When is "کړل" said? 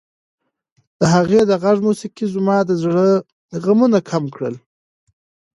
4.35-4.55